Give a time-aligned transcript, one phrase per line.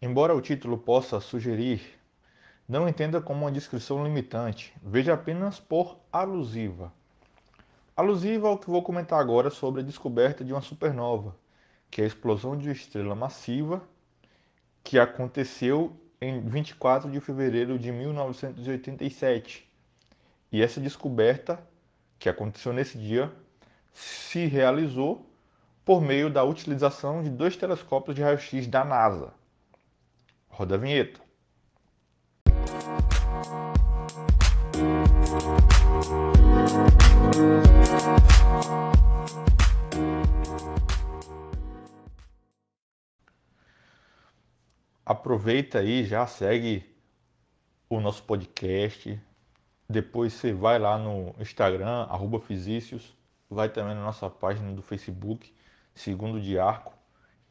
[0.00, 1.80] Embora o título possa sugerir,
[2.68, 6.92] não entenda como uma descrição limitante, veja apenas por alusiva.
[7.96, 11.34] Alusiva ao que vou comentar agora sobre a descoberta de uma supernova,
[11.90, 13.82] que é a explosão de uma estrela massiva
[14.84, 19.66] que aconteceu em 24 de fevereiro de 1987.
[20.52, 21.58] E essa descoberta,
[22.18, 23.32] que aconteceu nesse dia,
[23.94, 25.24] se realizou
[25.86, 29.32] por meio da utilização de dois telescópios de raio-x da NASA.
[30.56, 31.20] Roda a vinheta.
[45.04, 46.90] Aproveita aí, já segue
[47.90, 49.20] o nosso podcast.
[49.86, 53.14] Depois você vai lá no Instagram, arroba Fisícios,
[53.50, 55.54] vai também na nossa página do Facebook,
[55.94, 56.94] Segundo de Arco,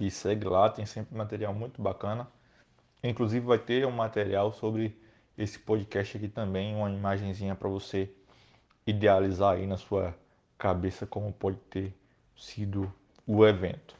[0.00, 2.28] e segue lá, tem sempre material muito bacana.
[3.02, 4.96] Inclusive vai ter um material sobre
[5.36, 8.10] esse podcast aqui também, uma imagenzinha para você
[8.86, 10.14] idealizar aí na sua
[10.56, 11.94] cabeça como pode ter
[12.36, 12.92] sido
[13.26, 13.94] o evento.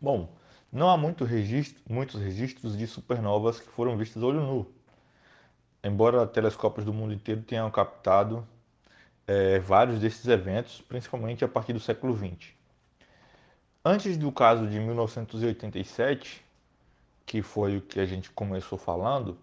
[0.00, 0.28] Bom,
[0.72, 4.72] não há muito registro, muitos registros de supernovas que foram vistas olho nu.
[5.82, 8.46] Embora telescópios do mundo inteiro tenham captado
[9.26, 12.52] é, vários desses eventos, principalmente a partir do século XX.
[13.84, 16.43] Antes do caso de 1987,
[17.26, 19.36] que foi o que a gente começou falando,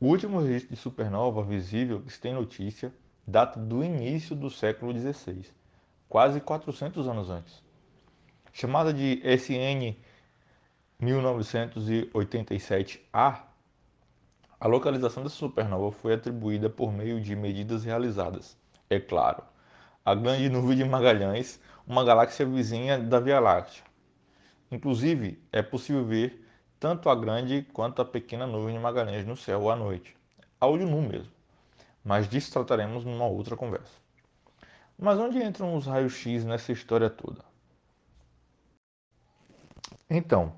[0.00, 2.94] o último registro de supernova visível que se tem notícia
[3.26, 5.44] data do início do século XVI,
[6.08, 7.60] quase 400 anos antes.
[8.52, 9.96] Chamada de SN
[11.02, 13.42] 1987A,
[14.60, 18.56] a localização dessa supernova foi atribuída por meio de medidas realizadas,
[18.90, 19.42] é claro,
[20.04, 23.84] a grande nuvem de Magalhães, uma galáxia vizinha da Via Láctea.
[24.70, 26.47] Inclusive, é possível ver
[26.78, 30.16] tanto a grande quanto a pequena nuvem de Magalhães no céu à noite,
[30.60, 31.32] olho nu mesmo.
[32.04, 33.92] Mas disso trataremos numa outra conversa.
[34.98, 37.44] Mas onde entram os raios-x nessa história toda?
[40.08, 40.52] Então,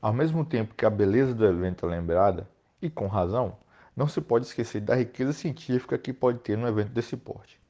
[0.00, 2.48] ao mesmo tempo que a beleza do evento é lembrada,
[2.80, 3.56] e com razão,
[3.96, 7.60] não se pode esquecer da riqueza científica que pode ter um evento desse porte.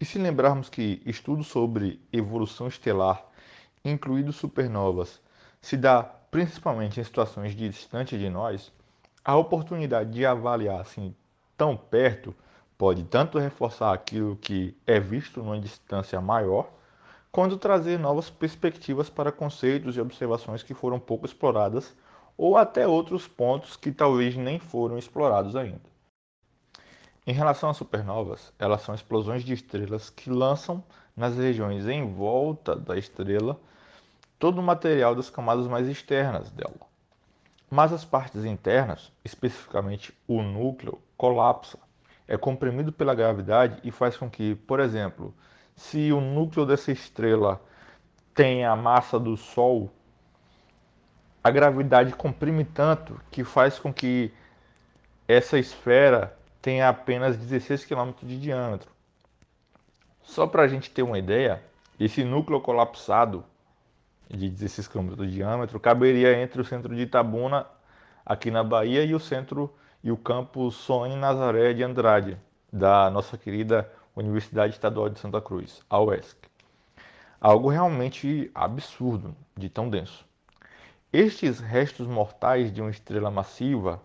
[0.00, 3.24] E se lembrarmos que estudos sobre evolução estelar,
[3.84, 5.20] incluindo supernovas,
[5.60, 8.72] se dá principalmente em situações distantes de nós,
[9.22, 11.14] a oportunidade de avaliar assim
[11.58, 12.34] tão perto
[12.78, 16.70] pode tanto reforçar aquilo que é visto numa distância maior,
[17.30, 21.94] quanto trazer novas perspectivas para conceitos e observações que foram pouco exploradas
[22.36, 25.92] ou até outros pontos que talvez nem foram explorados ainda.
[27.26, 30.82] Em relação às supernovas, elas são explosões de estrelas que lançam
[31.14, 33.60] nas regiões em volta da estrela
[34.42, 36.74] todo o material das camadas mais externas dela.
[37.70, 41.78] Mas as partes internas, especificamente o núcleo, colapsa,
[42.26, 45.32] é comprimido pela gravidade e faz com que, por exemplo,
[45.76, 47.62] se o núcleo dessa estrela
[48.34, 49.88] tem a massa do Sol,
[51.44, 54.34] a gravidade comprime tanto que faz com que
[55.28, 58.90] essa esfera tenha apenas 16 km de diâmetro.
[60.20, 61.62] Só para a gente ter uma ideia,
[61.96, 63.44] esse núcleo colapsado
[64.32, 67.66] de 16 km de diâmetro, caberia entre o centro de Itabuna,
[68.24, 69.72] aqui na Bahia, e o centro
[70.02, 72.38] e o campus Sônia Nazaré de Andrade,
[72.72, 76.36] da nossa querida Universidade Estadual de Santa Cruz, a UESC.
[77.40, 80.24] Algo realmente absurdo de tão denso.
[81.12, 84.00] Estes restos mortais de uma estrela massiva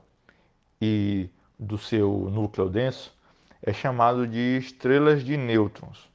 [0.81, 3.15] e do seu núcleo denso
[3.61, 6.09] é chamado de estrelas de nêutrons,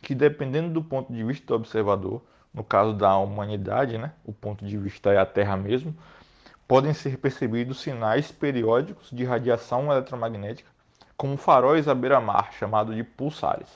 [0.00, 4.64] que dependendo do ponto de vista do observador, no caso da humanidade, né, o ponto
[4.64, 5.96] de vista é a Terra mesmo,
[6.68, 10.70] podem ser percebidos sinais periódicos de radiação eletromagnética,
[11.16, 13.68] como faróis à beira-mar, chamado de pulsares.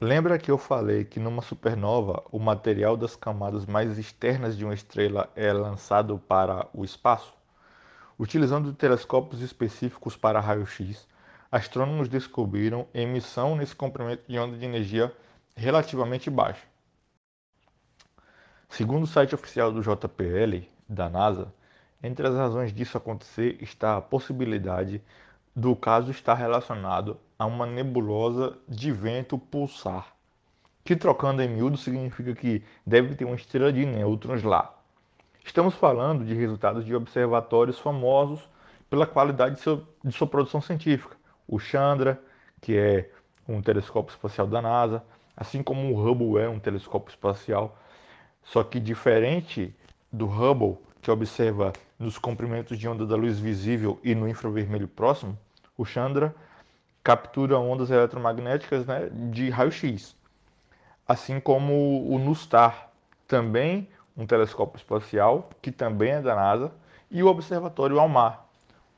[0.00, 4.74] Lembra que eu falei que numa supernova o material das camadas mais externas de uma
[4.74, 7.32] estrela é lançado para o espaço?
[8.18, 11.08] Utilizando telescópios específicos para raio-x,
[11.50, 15.10] astrônomos descobriram emissão nesse comprimento de onda de energia
[15.56, 16.73] relativamente baixa.
[18.76, 21.54] Segundo o site oficial do JPL, da NASA,
[22.02, 25.00] entre as razões disso acontecer está a possibilidade
[25.54, 30.08] do caso estar relacionado a uma nebulosa de vento pulsar,
[30.82, 34.74] que trocando em miúdo significa que deve ter uma estrela de nêutrons lá.
[35.44, 38.40] Estamos falando de resultados de observatórios famosos
[38.90, 41.16] pela qualidade de, seu, de sua produção científica.
[41.46, 42.20] O Chandra,
[42.60, 43.08] que é
[43.48, 45.00] um telescópio espacial da NASA,
[45.36, 47.78] assim como o Hubble é um telescópio espacial
[48.44, 49.74] só que diferente
[50.12, 55.38] do Hubble, que observa nos comprimentos de onda da luz visível e no infravermelho próximo,
[55.76, 56.34] o Chandra
[57.02, 60.16] captura ondas eletromagnéticas né, de raio-x,
[61.06, 62.88] assim como o NUSTAR,
[63.26, 66.72] também um telescópio espacial, que também é da NASA,
[67.10, 68.46] e o Observatório Almar,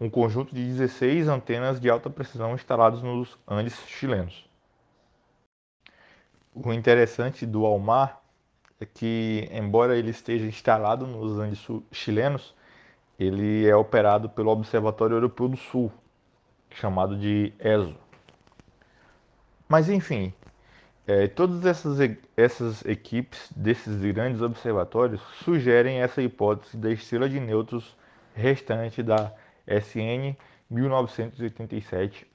[0.00, 4.48] um conjunto de 16 antenas de alta precisão instalados nos Andes chilenos.
[6.54, 8.20] O interessante do Almar
[8.84, 12.54] que, embora ele esteja instalado nos Andes chilenos,
[13.18, 15.90] ele é operado pelo Observatório Europeu do Sul,
[16.70, 17.96] chamado de ESO.
[19.68, 20.34] Mas enfim,
[21.06, 21.98] é, todas essas,
[22.36, 27.96] essas equipes desses grandes observatórios sugerem essa hipótese da estrela de nêutrons
[28.34, 29.32] restante da
[29.66, 30.36] SN
[30.68, 32.26] 1987.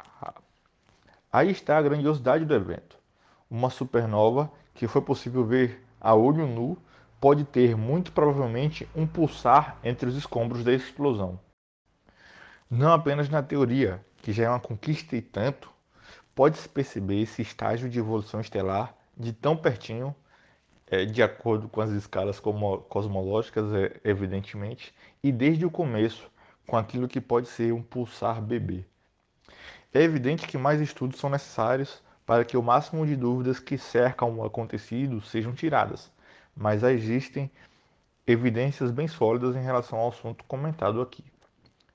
[1.32, 2.98] Aí está a grandiosidade do evento.
[3.50, 6.77] Uma supernova que foi possível ver a olho nu
[7.19, 11.39] pode ter muito provavelmente um pulsar entre os escombros da explosão.
[12.69, 15.71] Não apenas na teoria, que já é uma conquista e tanto,
[16.33, 20.15] pode-se perceber esse estágio de evolução estelar de tão pertinho,
[20.88, 24.94] é, de acordo com as escalas cosmológicas, é, evidentemente,
[25.24, 26.31] e desde o começo,
[26.65, 28.83] com aquilo que pode ser um pulsar bebê.
[29.94, 34.38] É evidente que mais estudos são necessários para que o máximo de dúvidas que cercam
[34.38, 36.12] o acontecido sejam tiradas,
[36.56, 37.51] mas existem
[38.25, 41.23] evidências bem sólidas em relação ao assunto comentado aqui.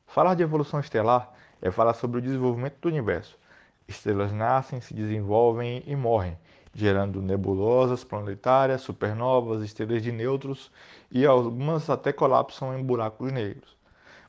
[0.06, 3.38] Falar de evolução estelar é falar sobre o desenvolvimento do universo.
[3.88, 6.36] Estrelas nascem, se desenvolvem e morrem,
[6.74, 10.70] gerando nebulosas planetárias, supernovas, estrelas de nêutrons
[11.10, 13.76] e algumas até colapsam em buracos negros.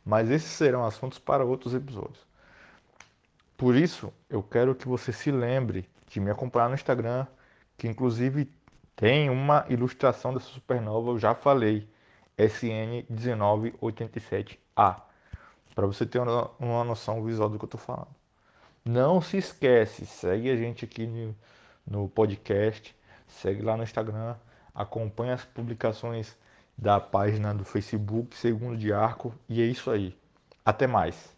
[0.06, 2.27] Mas esses serão assuntos para outros episódios.
[3.58, 7.26] Por isso, eu quero que você se lembre de me acompanhar no Instagram,
[7.78, 8.52] que inclusive
[8.96, 11.90] tem uma ilustração dessa supernova, eu já falei,
[12.38, 15.08] SN1987A
[15.78, 18.08] para você ter uma, uma noção visual do que eu estou falando.
[18.84, 21.36] Não se esquece, segue a gente aqui no,
[21.86, 22.96] no podcast,
[23.28, 24.36] segue lá no Instagram,
[24.74, 26.36] acompanha as publicações
[26.76, 30.18] da página do Facebook Segundo de Arco e é isso aí.
[30.66, 31.37] Até mais.